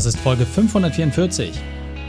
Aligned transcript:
Das 0.00 0.06
ist 0.06 0.20
Folge 0.20 0.46
544. 0.46 1.52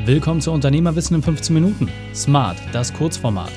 Willkommen 0.05 0.39
zu 0.39 0.53
Unternehmerwissen 0.53 1.17
in 1.17 1.21
15 1.21 1.53
Minuten. 1.53 1.89
Smart, 2.15 2.57
das 2.71 2.93
Kurzformat. 2.93 3.51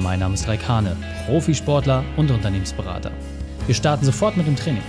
Mein 0.00 0.18
Name 0.18 0.34
ist 0.34 0.48
Raikane, 0.48 0.96
Profisportler 1.24 2.02
und 2.16 2.32
Unternehmensberater. 2.32 3.12
Wir 3.66 3.76
starten 3.76 4.04
sofort 4.04 4.36
mit 4.36 4.48
dem 4.48 4.56
Training. 4.56 4.82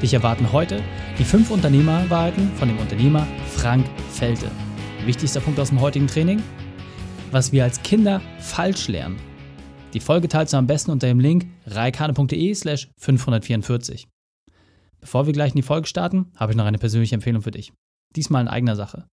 Dich 0.00 0.14
erwarten 0.14 0.50
heute 0.52 0.82
die 1.18 1.24
fünf 1.24 1.50
Unternehmerwahrheiten 1.50 2.50
von 2.52 2.68
dem 2.68 2.78
Unternehmer 2.78 3.26
Frank 3.54 3.84
Felte. 4.12 4.50
Wichtigster 5.04 5.40
Punkt 5.40 5.60
aus 5.60 5.68
dem 5.68 5.82
heutigen 5.82 6.06
Training? 6.06 6.42
Was 7.30 7.52
wir 7.52 7.62
als 7.62 7.82
Kinder 7.82 8.22
falsch 8.38 8.88
lernen. 8.88 9.18
Die 9.92 10.00
Folge 10.00 10.28
teilst 10.28 10.54
du 10.54 10.56
am 10.56 10.66
besten 10.66 10.92
unter 10.92 11.08
dem 11.08 11.20
Link 11.20 11.44
reikane.de 11.66 12.54
slash 12.54 12.88
544. 12.96 14.08
Bevor 14.98 15.26
wir 15.26 15.34
gleich 15.34 15.50
in 15.50 15.56
die 15.56 15.62
Folge 15.62 15.86
starten, 15.86 16.32
habe 16.36 16.52
ich 16.52 16.56
noch 16.56 16.64
eine 16.64 16.78
persönliche 16.78 17.16
Empfehlung 17.16 17.42
für 17.42 17.50
dich. 17.50 17.70
Diesmal 18.16 18.42
in 18.42 18.48
eigener 18.48 18.76
Sache. 18.76 19.06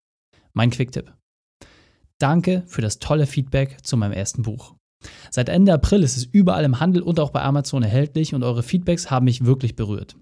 Mein 0.53 0.69
Quicktipp. 0.69 1.13
Danke 2.19 2.63
für 2.67 2.81
das 2.81 2.99
tolle 2.99 3.25
Feedback 3.25 3.77
zu 3.83 3.97
meinem 3.97 4.13
ersten 4.13 4.43
Buch. 4.43 4.75
Seit 5.31 5.49
Ende 5.49 5.73
April 5.73 6.03
ist 6.03 6.17
es 6.17 6.25
überall 6.25 6.63
im 6.63 6.79
Handel 6.79 7.01
und 7.01 7.19
auch 7.19 7.31
bei 7.31 7.41
Amazon 7.41 7.83
erhältlich 7.83 8.35
und 8.35 8.43
eure 8.43 8.61
Feedbacks 8.61 9.09
haben 9.09 9.25
mich 9.25 9.45
wirklich 9.45 9.75
berührt. 9.75 10.15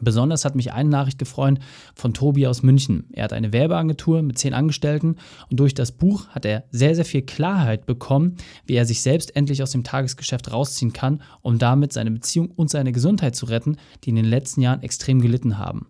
Besonders 0.00 0.44
hat 0.44 0.54
mich 0.54 0.72
eine 0.72 0.88
Nachricht 0.88 1.18
gefreut 1.18 1.58
von 1.94 2.14
Tobi 2.14 2.46
aus 2.46 2.62
München. 2.62 3.08
Er 3.12 3.24
hat 3.24 3.32
eine 3.32 3.52
Werbeagentur 3.52 4.22
mit 4.22 4.38
zehn 4.38 4.54
Angestellten 4.54 5.16
und 5.50 5.58
durch 5.58 5.74
das 5.74 5.92
Buch 5.92 6.28
hat 6.28 6.44
er 6.44 6.64
sehr, 6.70 6.94
sehr 6.94 7.06
viel 7.06 7.22
Klarheit 7.22 7.86
bekommen, 7.86 8.36
wie 8.66 8.74
er 8.74 8.84
sich 8.84 9.02
selbst 9.02 9.34
endlich 9.34 9.62
aus 9.62 9.72
dem 9.72 9.84
Tagesgeschäft 9.84 10.52
rausziehen 10.52 10.92
kann, 10.92 11.22
um 11.40 11.58
damit 11.58 11.92
seine 11.92 12.10
Beziehung 12.10 12.50
und 12.50 12.70
seine 12.70 12.92
Gesundheit 12.92 13.34
zu 13.34 13.46
retten, 13.46 13.76
die 14.04 14.10
in 14.10 14.16
den 14.16 14.26
letzten 14.26 14.60
Jahren 14.60 14.82
extrem 14.82 15.20
gelitten 15.20 15.58
haben. 15.58 15.88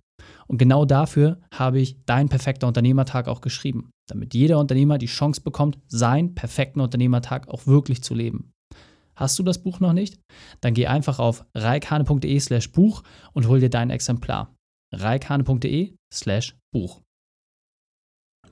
Und 0.49 0.59
genau 0.59 0.85
dafür 0.85 1.39
habe 1.53 1.79
ich 1.79 2.05
Dein 2.07 2.29
perfekter 2.29 2.67
Unternehmertag 2.67 3.29
auch 3.29 3.43
geschrieben, 3.43 3.91
damit 4.09 4.35
jeder 4.35 4.59
Unternehmer 4.59 4.99
die 4.99 5.07
Chance 5.07 5.43
bekommt, 5.43 5.79
seinen 5.87 6.35
perfekten 6.35 6.81
Unternehmertag 6.81 7.49
auch 7.49 7.67
wirklich 7.67 8.03
zu 8.03 8.15
leben. 8.15 8.51
Hast 9.15 9.39
du 9.39 9.43
das 9.43 9.63
Buch 9.63 9.81
noch 9.81 9.93
nicht? 9.93 10.19
Dann 10.61 10.75
geh 10.75 10.87
einfach 10.87 11.19
auf 11.19 11.45
reikhane.de 11.55 12.39
slash 12.41 12.73
Buch 12.73 13.03
und 13.33 13.49
hol 13.49 13.61
dir 13.61 13.69
dein 13.69 13.91
Exemplar. 13.91 14.55
reikhane.de 14.95 15.95
slash 16.13 16.57
Buch. 16.73 17.03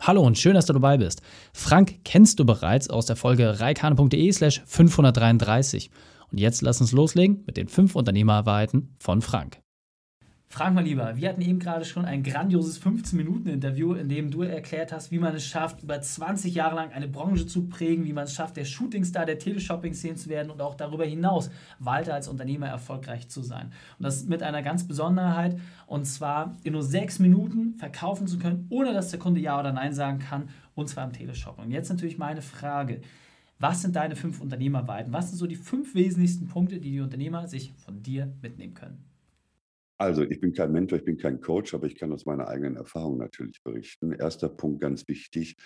Hallo 0.01 0.23
und 0.23 0.37
schön, 0.37 0.55
dass 0.55 0.67
du 0.67 0.75
dabei 0.75 0.99
bist. 0.99 1.23
Frank 1.55 2.05
kennst 2.05 2.39
du 2.39 2.45
bereits 2.45 2.91
aus 2.91 3.07
der 3.07 3.17
Folge 3.17 3.61
reikhane.de 3.61 4.33
slash 4.33 4.63
533. 4.67 5.91
Und 6.31 6.39
jetzt 6.39 6.61
lass 6.61 6.81
uns 6.81 6.93
loslegen 6.93 7.45
mit 7.47 7.57
den 7.57 7.69
fünf 7.69 7.95
Unternehmerwahrheiten 7.95 8.95
von 8.99 9.23
Frank. 9.23 9.61
Frag 10.49 10.73
mal 10.73 10.85
lieber, 10.85 11.17
wir 11.17 11.29
hatten 11.29 11.43
eben 11.43 11.59
gerade 11.59 11.85
schon 11.85 12.05
ein 12.05 12.23
grandioses 12.23 12.81
15-Minuten-Interview, 12.81 13.95
in 13.95 14.09
dem 14.09 14.31
du 14.31 14.43
erklärt 14.43 14.93
hast, 14.93 15.11
wie 15.11 15.19
man 15.19 15.35
es 15.35 15.45
schafft, 15.45 15.83
über 15.83 16.01
20 16.01 16.55
Jahre 16.55 16.77
lang 16.77 16.93
eine 16.93 17.09
Branche 17.09 17.47
zu 17.47 17.67
prägen, 17.67 18.05
wie 18.05 18.13
man 18.13 18.25
es 18.25 18.35
schafft, 18.35 18.57
der 18.57 18.65
Shootingstar 18.65 19.27
der 19.27 19.41
Teleshopping-Szene 19.41 20.15
zu 20.15 20.29
werden 20.29 20.51
und 20.51 20.63
auch 20.63 20.77
darüber 20.77 21.05
hinaus 21.05 21.51
weiter 21.81 22.15
als 22.15 22.29
Unternehmer 22.29 22.69
erfolgreich 22.69 23.29
zu 23.29 23.43
sein. 23.43 23.73
Und 23.99 24.05
das 24.05 24.25
mit 24.25 24.43
einer 24.43 24.63
ganz 24.63 24.87
Besonderheit, 24.87 25.59
und 25.87 26.07
zwar 26.07 26.57
in 26.63 26.73
nur 26.73 26.85
sechs 26.85 27.19
Minuten 27.19 27.75
verkaufen 27.75 28.29
zu 28.29 28.39
können, 28.39 28.67
ohne 28.71 28.95
dass 28.95 29.11
der 29.11 29.19
Kunde 29.19 29.41
Ja 29.41 29.59
oder 29.59 29.73
Nein 29.73 29.93
sagen 29.93 30.21
kann, 30.21 30.49
und 30.75 30.89
zwar 30.89 31.05
im 31.05 31.13
Teleshopping. 31.13 31.65
Und 31.65 31.71
jetzt 31.73 31.91
natürlich 31.91 32.19
meine 32.19 32.41
Frage. 32.41 33.01
Was 33.59 33.83
sind 33.83 33.97
deine 33.97 34.17
fünf 34.17 34.41
Unternehmerweiten? 34.41 35.13
Was 35.13 35.31
sind 35.31 35.39
so 35.39 35.47
die 35.47 35.57
fünf 35.57 35.95
wesentlichsten 35.95 36.47
Punkte, 36.47 36.79
die 36.79 36.93
die 36.93 37.01
Unternehmer 37.01 37.49
sich 37.49 37.73
von 37.77 38.03
dir 38.03 38.33
mitnehmen 38.43 38.75
können? 38.75 39.16
Also, 39.99 40.23
ich 40.23 40.41
bin 40.41 40.53
kein 40.53 40.73
Mentor, 40.73 40.99
ich 40.99 41.05
bin 41.05 41.17
kein 41.17 41.41
Coach, 41.41 41.73
aber 41.75 41.87
ich 41.87 41.97
kann 41.97 42.13
aus 42.13 42.27
meiner 42.27 42.49
eigenen 42.49 42.77
Erfahrung 42.77 43.19
natürlich 43.19 43.63
berichten. 43.63 44.13
Erster 44.13 44.49
Punkt, 44.49 44.81
ganz 44.81 45.09
wichtig, 45.09 45.57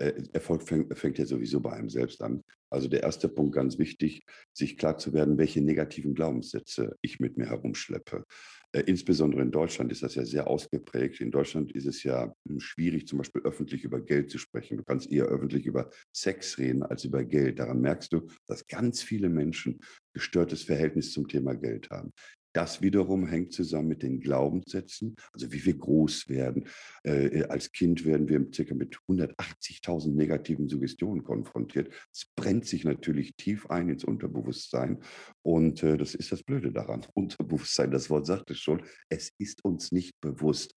äh, 0.00 0.22
Erfolg 0.32 0.62
fängt, 0.62 0.98
fängt 0.98 1.18
ja 1.18 1.26
sowieso 1.26 1.60
bei 1.60 1.72
einem 1.72 1.88
selbst 1.90 2.22
an. 2.22 2.42
Also 2.70 2.88
der 2.88 3.02
erste 3.02 3.28
Punkt, 3.28 3.54
ganz 3.54 3.78
wichtig, 3.78 4.24
sich 4.52 4.78
klar 4.78 4.96
zu 4.96 5.12
werden, 5.12 5.38
welche 5.38 5.60
negativen 5.60 6.14
Glaubenssätze 6.14 6.96
ich 7.02 7.20
mit 7.20 7.36
mir 7.36 7.46
herumschleppe. 7.46 8.24
Äh, 8.72 8.82
insbesondere 8.86 9.42
in 9.42 9.50
Deutschland 9.50 9.90
ist 9.90 10.02
das 10.02 10.14
ja 10.14 10.24
sehr 10.24 10.46
ausgeprägt. 10.46 11.20
In 11.20 11.30
Deutschland 11.30 11.72
ist 11.72 11.86
es 11.86 12.02
ja 12.02 12.32
hm, 12.48 12.60
schwierig, 12.60 13.08
zum 13.08 13.18
Beispiel 13.18 13.42
öffentlich 13.42 13.84
über 13.84 14.00
Geld 14.00 14.30
zu 14.30 14.38
sprechen. 14.38 14.78
Du 14.78 14.84
kannst 14.84 15.10
eher 15.10 15.24
öffentlich 15.24 15.66
über 15.66 15.90
Sex 16.14 16.58
reden 16.58 16.82
als 16.82 17.04
über 17.04 17.24
Geld. 17.24 17.58
Daran 17.58 17.80
merkst 17.80 18.12
du, 18.12 18.28
dass 18.46 18.66
ganz 18.68 19.02
viele 19.02 19.28
Menschen 19.28 19.80
gestörtes 20.14 20.62
Verhältnis 20.62 21.12
zum 21.12 21.28
Thema 21.28 21.54
Geld 21.54 21.90
haben. 21.90 22.12
Das 22.52 22.82
wiederum 22.82 23.26
hängt 23.26 23.52
zusammen 23.52 23.88
mit 23.88 24.02
den 24.02 24.18
Glaubenssätzen, 24.18 25.14
also 25.32 25.52
wie 25.52 25.64
wir 25.64 25.76
groß 25.76 26.28
werden. 26.28 26.68
Äh, 27.04 27.26
äh 27.26 27.44
als 27.44 27.70
Kind 27.70 28.04
werden 28.04 28.28
wir 28.28 28.44
circa 28.52 28.74
mit 28.74 28.96
180.000 29.08 30.14
negativen 30.14 30.68
Suggestionen 30.68 31.22
konfrontiert. 31.22 31.92
Es 32.12 32.26
brennt 32.34 32.66
sich 32.66 32.84
natürlich 32.84 33.36
tief 33.36 33.66
ein 33.70 33.88
ins 33.88 34.04
Unterbewusstsein. 34.04 34.98
Und 35.42 35.82
äh, 35.82 35.96
das 35.96 36.14
ist 36.14 36.32
das 36.32 36.42
Blöde 36.42 36.72
daran. 36.72 37.06
Unterbewusstsein, 37.14 37.90
das 37.90 38.10
Wort 38.10 38.26
sagt 38.26 38.50
es 38.50 38.58
schon, 38.58 38.82
es 39.08 39.32
ist 39.38 39.64
uns 39.64 39.92
nicht 39.92 40.20
bewusst. 40.20 40.74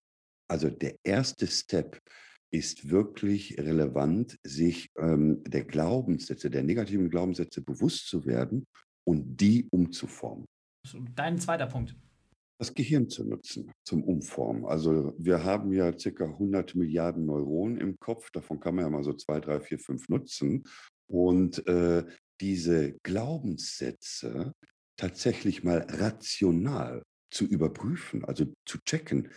Also 0.48 0.70
der 0.70 0.96
erste 1.02 1.46
Step 1.46 2.00
ist 2.52 2.88
wirklich 2.88 3.58
relevant, 3.58 4.38
sich 4.44 4.90
ähm, 4.96 5.42
der 5.42 5.64
Glaubenssätze, 5.64 6.50
der 6.50 6.62
negativen 6.62 7.10
Glaubenssätze 7.10 7.62
bewusst 7.62 8.08
zu 8.08 8.26
werden 8.26 8.66
und 9.04 9.40
die 9.40 9.66
umzuformen. 9.70 10.46
Dein 11.14 11.38
zweiter 11.38 11.66
Punkt. 11.66 11.96
Das 12.58 12.72
Gehirn 12.74 13.08
zu 13.08 13.24
nutzen 13.24 13.72
zum 13.84 14.04
Umformen. 14.04 14.64
Also 14.64 15.14
wir 15.18 15.42
haben 15.42 15.72
ja 15.72 15.92
ca. 15.92 16.24
100 16.24 16.74
Milliarden 16.76 17.26
Neuronen 17.26 17.78
im 17.78 17.98
Kopf, 17.98 18.30
davon 18.30 18.60
kann 18.60 18.76
man 18.76 18.84
ja 18.84 18.90
mal 18.90 19.02
so 19.02 19.12
zwei, 19.14 19.40
drei, 19.40 19.60
vier, 19.60 19.78
fünf 19.78 20.08
nutzen. 20.08 20.64
Und 21.06 21.66
äh, 21.66 22.04
diese 22.40 22.94
Glaubenssätze 23.02 24.52
tatsächlich 24.96 25.64
mal 25.64 25.86
rational 25.88 27.02
zu 27.30 27.44
überprüfen, 27.44 28.24
also 28.24 28.46
zu 28.64 28.78
checken, 28.84 29.30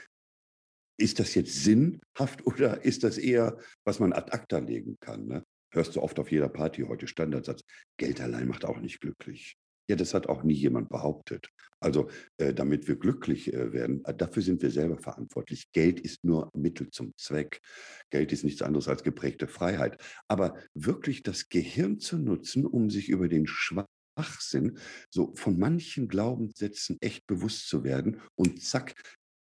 ist 1.00 1.20
das 1.20 1.36
jetzt 1.36 1.64
sinnhaft 1.64 2.46
oder 2.46 2.84
ist 2.84 3.04
das 3.04 3.18
eher, 3.18 3.58
was 3.84 4.00
man 4.00 4.14
ad 4.14 4.32
acta 4.32 4.60
legen 4.60 4.98
kann? 5.00 5.26
Ne? 5.28 5.44
Hörst 5.72 5.96
du 5.96 6.02
oft 6.02 6.20
auf 6.20 6.32
jeder 6.32 6.50
Party 6.50 6.84
heute 6.84 7.08
Standardsatz, 7.08 7.64
Geld 7.98 8.22
allein 8.22 8.48
macht 8.48 8.66
auch 8.66 8.80
nicht 8.80 9.02
glücklich. 9.02 9.58
Ja, 9.90 9.96
das 9.96 10.14
hat 10.14 10.28
auch 10.28 10.44
nie 10.44 10.54
jemand 10.54 10.90
behauptet. 10.90 11.50
Also, 11.80 12.10
äh, 12.38 12.54
damit 12.54 12.88
wir 12.88 12.98
glücklich 12.98 13.54
äh, 13.54 13.72
werden, 13.72 14.04
äh, 14.06 14.14
dafür 14.16 14.42
sind 14.42 14.62
wir 14.62 14.72
selber 14.72 14.98
verantwortlich. 14.98 15.72
Geld 15.72 16.00
ist 16.00 16.24
nur 16.24 16.50
Mittel 16.56 16.90
zum 16.90 17.14
Zweck. 17.18 17.62
Geld 18.10 18.32
ist 18.32 18.44
nichts 18.44 18.62
anderes 18.62 18.88
als 18.88 19.04
geprägte 19.04 19.48
Freiheit. 19.48 20.02
Aber 20.28 20.56
wirklich 20.74 21.24
das 21.24 21.50
Gehirn 21.50 22.00
zu 22.00 22.18
nutzen, 22.18 22.66
um 22.66 22.90
sich 22.90 23.10
über 23.10 23.30
den 23.30 23.46
Schwachsinn 23.48 24.80
so 25.10 25.34
von 25.36 25.60
manchen 25.60 26.08
Glaubenssätzen 26.08 26.98
echt 27.00 27.28
bewusst 27.28 27.70
zu 27.70 27.84
werden 27.84 28.22
und 28.36 28.62
zack, 28.64 28.96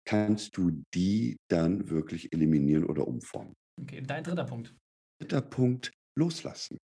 kannst 0.05 0.57
du 0.57 0.83
die 0.93 1.37
dann 1.49 1.89
wirklich 1.89 2.33
eliminieren 2.33 2.85
oder 2.85 3.07
umformen. 3.07 3.53
Okay, 3.79 4.01
dein 4.01 4.23
dritter 4.23 4.43
Punkt. 4.43 4.75
Dritter 5.19 5.41
Punkt, 5.41 5.91
loslassen. 6.17 6.77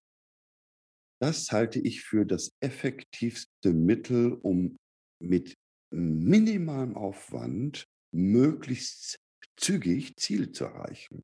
Das 1.22 1.52
halte 1.52 1.80
ich 1.80 2.02
für 2.02 2.25
das 2.25 2.56
effektivste 2.62 3.74
Mittel, 3.74 4.34
um 4.34 4.78
mit 5.22 5.56
minimalem 5.91 6.96
Aufwand 6.96 7.85
möglichst 8.12 9.19
zügig 9.57 10.16
Ziele 10.16 10.52
zu 10.52 10.66
erreichen. 10.66 11.24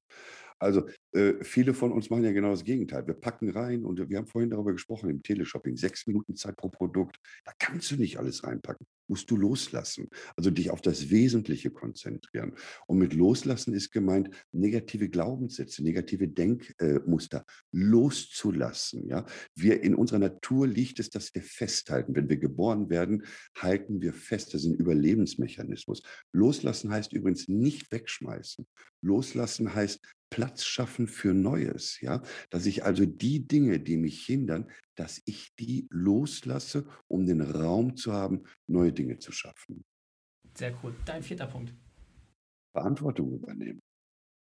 Also 0.66 0.88
äh, 1.12 1.44
viele 1.44 1.74
von 1.74 1.92
uns 1.92 2.10
machen 2.10 2.24
ja 2.24 2.32
genau 2.32 2.50
das 2.50 2.64
Gegenteil. 2.64 3.06
Wir 3.06 3.14
packen 3.14 3.50
rein 3.50 3.86
und 3.86 4.10
wir 4.10 4.18
haben 4.18 4.28
vorhin 4.28 4.50
darüber 4.50 4.72
gesprochen 4.74 5.10
im 5.10 5.22
Teleshopping, 5.22 5.78
sechs 5.78 6.08
Minuten 6.08 6.36
Zeit 6.36 6.58
pro 6.58 6.70
Produkt. 6.70 7.20
Da 7.46 7.52
kannst 7.60 7.92
du 7.92 7.96
nicht 7.96 8.18
alles 8.18 8.44
reinpacken. 8.44 8.88
Musst 9.08 9.30
du 9.30 9.38
loslassen. 9.38 10.10
Also 10.36 10.50
dich 10.50 10.72
auf 10.72 10.82
das 10.82 11.12
Wesentliche 11.12 11.70
konzentrieren. 11.70 12.54
Und 12.88 12.98
mit 12.98 13.14
loslassen 13.14 13.76
ist 13.76 13.92
gemeint, 13.92 14.32
negative 14.52 15.08
Glaubenssätze, 15.08 15.84
negative 15.84 16.28
Denkmuster 16.28 17.40
äh, 17.40 17.44
loszulassen. 17.72 19.08
Ja? 19.08 19.26
Wir 19.54 19.84
in 19.84 19.94
unserer 19.94 20.20
Natur 20.20 20.68
liegt 20.68 21.00
es, 21.00 21.12
dass 21.12 21.34
wir 21.36 21.44
festhalten. 21.44 22.16
Wenn 22.16 22.30
wir 22.30 22.38
geboren 22.38 22.90
werden, 22.90 23.24
halten 23.56 24.02
wir 24.02 24.14
fest. 24.14 24.56
Das 24.56 24.64
ist 24.64 24.68
ein 24.72 24.76
Überlebensmechanismus. 24.76 26.02
Loslassen 26.34 26.90
heißt 26.90 27.14
übrigens 27.14 27.48
nicht 27.48 27.92
wegschmeißen. 27.92 28.66
Loslassen 29.02 29.76
heißt 29.76 30.02
Platz 30.30 30.66
schaffen 30.66 31.08
für 31.08 31.34
Neues, 31.34 32.00
ja, 32.02 32.22
dass 32.50 32.66
ich 32.66 32.84
also 32.84 33.06
die 33.06 33.48
Dinge, 33.48 33.80
die 33.80 33.98
mich 33.98 34.26
hindern, 34.26 34.70
dass 34.96 35.22
ich 35.26 35.56
die 35.56 35.88
loslasse, 35.90 36.88
um 37.08 37.26
den 37.26 37.42
Raum 37.42 37.96
zu 37.96 38.14
haben, 38.14 38.44
neue 38.68 38.94
Dinge 38.94 39.20
zu 39.20 39.32
schaffen. 39.32 39.84
Sehr 40.58 40.74
cool. 40.84 40.96
Dein 41.06 41.22
vierter 41.22 41.48
Punkt. 41.48 41.74
Verantwortung 42.74 43.34
übernehmen. 43.34 43.82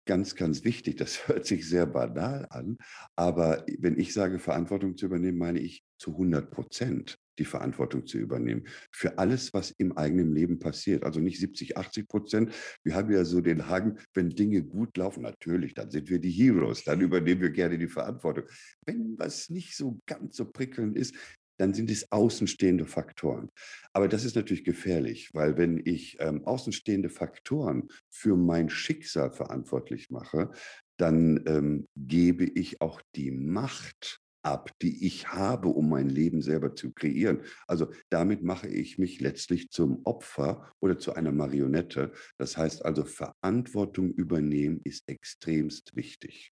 Ganz, 0.07 0.36
ganz 0.36 0.63
wichtig. 0.63 0.98
Das 0.98 1.28
hört 1.28 1.45
sich 1.45 1.68
sehr 1.68 1.86
banal 1.86 2.48
an, 2.50 2.78
aber 3.16 3.66
wenn 3.80 4.00
ich 4.00 4.13
sage, 4.13 4.39
Verantwortung 4.39 4.98
zu 4.98 5.06
übernehmen, 5.06 5.38
meine 5.38 5.60
ich 5.60 5.83
zu 5.98 6.12
100 6.12 6.51
Prozent 6.51 7.18
die 7.41 7.45
Verantwortung 7.45 8.05
zu 8.05 8.19
übernehmen 8.19 8.67
für 8.91 9.17
alles, 9.17 9.51
was 9.53 9.71
im 9.71 9.97
eigenen 9.97 10.31
Leben 10.33 10.59
passiert. 10.59 11.03
Also 11.03 11.19
nicht 11.19 11.39
70, 11.39 11.75
80 11.75 12.07
Prozent. 12.07 12.53
Wir 12.83 12.93
haben 12.93 13.11
ja 13.11 13.25
so 13.25 13.41
den 13.41 13.67
Hang, 13.67 13.97
wenn 14.13 14.29
Dinge 14.29 14.63
gut 14.63 14.95
laufen, 14.95 15.23
natürlich, 15.23 15.73
dann 15.73 15.89
sind 15.89 16.09
wir 16.09 16.19
die 16.19 16.29
Heroes, 16.29 16.83
dann 16.83 17.01
übernehmen 17.01 17.41
wir 17.41 17.49
gerne 17.49 17.79
die 17.79 17.88
Verantwortung. 17.88 18.45
Wenn 18.85 19.15
was 19.17 19.49
nicht 19.49 19.75
so 19.75 19.99
ganz 20.05 20.35
so 20.35 20.45
prickelnd 20.45 20.95
ist, 20.95 21.15
dann 21.57 21.73
sind 21.73 21.91
es 21.91 22.11
außenstehende 22.11 22.85
Faktoren. 22.85 23.49
Aber 23.94 24.07
das 24.07 24.23
ist 24.23 24.35
natürlich 24.35 24.63
gefährlich, 24.63 25.29
weil 25.33 25.57
wenn 25.57 25.81
ich 25.83 26.17
ähm, 26.19 26.44
außenstehende 26.45 27.09
Faktoren 27.09 27.87
für 28.09 28.35
mein 28.35 28.69
Schicksal 28.69 29.31
verantwortlich 29.31 30.09
mache, 30.09 30.51
dann 30.97 31.44
ähm, 31.47 31.87
gebe 31.95 32.45
ich 32.45 32.81
auch 32.81 33.01
die 33.15 33.31
Macht 33.31 34.21
ab, 34.43 34.71
die 34.81 35.05
ich 35.05 35.27
habe, 35.29 35.69
um 35.69 35.89
mein 35.89 36.09
Leben 36.09 36.41
selber 36.41 36.75
zu 36.75 36.91
kreieren. 36.91 37.41
Also 37.67 37.91
damit 38.09 38.43
mache 38.43 38.67
ich 38.67 38.97
mich 38.97 39.19
letztlich 39.19 39.69
zum 39.69 40.01
Opfer 40.05 40.71
oder 40.79 40.97
zu 40.97 41.13
einer 41.13 41.31
Marionette. 41.31 42.11
Das 42.38 42.57
heißt 42.57 42.85
also, 42.85 43.05
Verantwortung 43.05 44.11
übernehmen 44.11 44.81
ist 44.83 45.07
extremst 45.07 45.95
wichtig. 45.95 46.51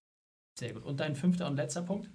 Sehr 0.58 0.74
gut. 0.74 0.84
Und 0.84 1.00
dein 1.00 1.16
fünfter 1.16 1.48
und 1.48 1.56
letzter 1.56 1.84
Punkt? 1.84 2.12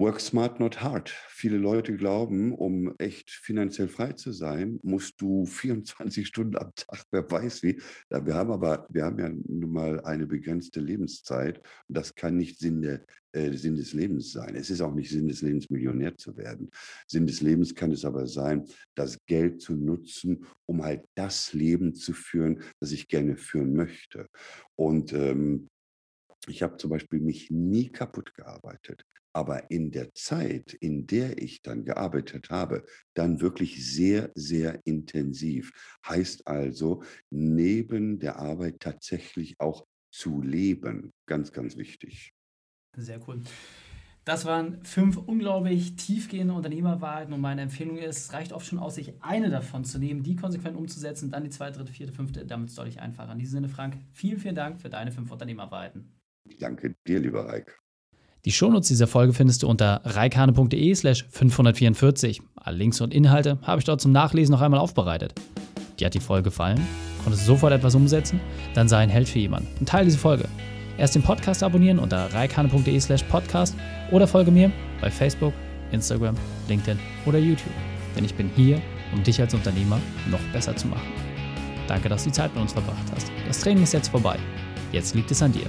Work 0.00 0.18
smart, 0.18 0.60
not 0.60 0.80
hard. 0.80 1.10
Viele 1.28 1.58
Leute 1.58 1.94
glauben, 1.94 2.54
um 2.54 2.94
echt 2.96 3.28
finanziell 3.30 3.86
frei 3.86 4.14
zu 4.14 4.32
sein, 4.32 4.80
musst 4.82 5.20
du 5.20 5.44
24 5.44 6.26
Stunden 6.26 6.56
am 6.56 6.74
Tag, 6.74 7.04
wer 7.10 7.30
weiß 7.30 7.62
wie. 7.62 7.82
Wir 8.08 8.34
haben 8.34 8.50
aber, 8.50 8.86
wir 8.88 9.04
haben 9.04 9.18
ja 9.18 9.28
nun 9.28 9.70
mal 9.70 10.00
eine 10.00 10.26
begrenzte 10.26 10.80
Lebenszeit 10.80 11.58
und 11.86 11.98
das 11.98 12.14
kann 12.14 12.38
nicht 12.38 12.58
Sinn, 12.58 12.80
der, 12.80 13.04
äh, 13.32 13.52
Sinn 13.52 13.76
des 13.76 13.92
Lebens 13.92 14.32
sein. 14.32 14.54
Es 14.54 14.70
ist 14.70 14.80
auch 14.80 14.94
nicht 14.94 15.10
Sinn 15.10 15.28
des 15.28 15.42
Lebens, 15.42 15.68
Millionär 15.68 16.16
zu 16.16 16.34
werden. 16.34 16.70
Sinn 17.06 17.26
des 17.26 17.42
Lebens 17.42 17.74
kann 17.74 17.92
es 17.92 18.06
aber 18.06 18.26
sein, 18.26 18.64
das 18.94 19.18
Geld 19.26 19.60
zu 19.60 19.74
nutzen, 19.74 20.46
um 20.64 20.82
halt 20.82 21.04
das 21.14 21.52
Leben 21.52 21.94
zu 21.94 22.14
führen, 22.14 22.62
das 22.80 22.92
ich 22.92 23.06
gerne 23.06 23.36
führen 23.36 23.74
möchte. 23.74 24.28
Und 24.76 25.12
ähm, 25.12 25.68
ich 26.46 26.62
habe 26.62 26.76
zum 26.76 26.90
Beispiel 26.90 27.20
mich 27.20 27.50
nie 27.50 27.90
kaputt 27.90 28.34
gearbeitet. 28.34 29.04
Aber 29.32 29.70
in 29.70 29.92
der 29.92 30.12
Zeit, 30.14 30.72
in 30.74 31.06
der 31.06 31.40
ich 31.40 31.62
dann 31.62 31.84
gearbeitet 31.84 32.50
habe, 32.50 32.84
dann 33.14 33.40
wirklich 33.40 33.86
sehr, 33.94 34.32
sehr 34.34 34.80
intensiv. 34.84 35.70
Heißt 36.04 36.48
also, 36.48 37.04
neben 37.30 38.18
der 38.18 38.40
Arbeit 38.40 38.80
tatsächlich 38.80 39.54
auch 39.60 39.86
zu 40.12 40.42
leben. 40.42 41.12
Ganz, 41.26 41.52
ganz 41.52 41.76
wichtig. 41.76 42.32
Sehr 42.96 43.20
cool. 43.28 43.40
Das 44.24 44.44
waren 44.44 44.84
fünf 44.84 45.16
unglaublich 45.16 45.96
tiefgehende 45.96 46.52
Unternehmerwahrheiten 46.52 47.32
und 47.32 47.40
meine 47.40 47.62
Empfehlung 47.62 47.96
ist, 47.96 48.18
es 48.18 48.32
reicht 48.32 48.52
oft 48.52 48.66
schon 48.66 48.78
aus, 48.78 48.96
sich 48.96 49.14
eine 49.22 49.48
davon 49.48 49.84
zu 49.84 49.98
nehmen, 49.98 50.22
die 50.22 50.36
konsequent 50.36 50.76
umzusetzen, 50.76 51.30
dann 51.30 51.44
die 51.44 51.50
zweite, 51.50 51.78
dritte, 51.78 51.92
vierte, 51.92 52.12
fünfte, 52.12 52.44
damit 52.44 52.68
es 52.68 52.74
deutlich 52.74 53.00
einfacher. 53.00 53.32
In 53.32 53.38
diesem 53.38 53.52
Sinne, 53.52 53.68
Frank, 53.68 53.96
vielen, 54.12 54.38
vielen 54.38 54.54
Dank 54.54 54.80
für 54.80 54.90
deine 54.90 55.10
fünf 55.10 55.30
Unternehmerwahrheiten. 55.30 56.20
Ich 56.48 56.58
danke 56.58 56.94
dir, 57.06 57.20
lieber 57.20 57.46
Reik. 57.46 57.78
Die 58.46 58.52
Shownotes 58.52 58.88
dieser 58.88 59.06
Folge 59.06 59.34
findest 59.34 59.62
du 59.62 59.68
unter 59.68 60.00
reikane.de 60.04 60.94
slash 60.94 61.26
544. 61.30 62.40
Alle 62.56 62.78
Links 62.78 63.00
und 63.00 63.12
Inhalte 63.12 63.58
habe 63.62 63.80
ich 63.80 63.84
dort 63.84 64.00
zum 64.00 64.12
Nachlesen 64.12 64.52
noch 64.52 64.62
einmal 64.62 64.80
aufbereitet. 64.80 65.34
Dir 65.98 66.06
hat 66.06 66.14
die 66.14 66.20
Folge 66.20 66.44
gefallen? 66.44 66.80
Konntest 67.22 67.42
du 67.42 67.48
sofort 67.48 67.74
etwas 67.74 67.94
umsetzen? 67.94 68.40
Dann 68.74 68.88
sei 68.88 68.98
ein 68.98 69.10
Held 69.10 69.28
für 69.28 69.38
jemanden 69.38 69.68
und 69.78 69.88
teile 69.88 70.06
diese 70.06 70.16
Folge. 70.16 70.48
Erst 70.96 71.14
den 71.14 71.22
Podcast 71.22 71.62
abonnieren 71.62 71.98
unter 71.98 72.32
reikane.de 72.32 72.98
slash 73.00 73.22
podcast 73.24 73.76
oder 74.10 74.26
folge 74.26 74.50
mir 74.50 74.72
bei 75.02 75.10
Facebook, 75.10 75.52
Instagram, 75.92 76.34
LinkedIn 76.68 76.98
oder 77.26 77.38
YouTube. 77.38 77.72
Denn 78.16 78.24
ich 78.24 78.34
bin 78.34 78.50
hier, 78.56 78.80
um 79.14 79.22
dich 79.22 79.40
als 79.40 79.52
Unternehmer 79.52 80.00
noch 80.30 80.40
besser 80.52 80.74
zu 80.74 80.88
machen. 80.88 81.12
Danke, 81.88 82.08
dass 82.08 82.24
du 82.24 82.30
die 82.30 82.34
Zeit 82.34 82.54
mit 82.54 82.62
uns 82.62 82.72
verbracht 82.72 83.04
hast. 83.14 83.30
Das 83.46 83.60
Training 83.60 83.82
ist 83.82 83.92
jetzt 83.92 84.08
vorbei. 84.08 84.38
Jetzt 84.92 85.14
liegt 85.14 85.30
es 85.30 85.42
an 85.42 85.52
dir. 85.52 85.68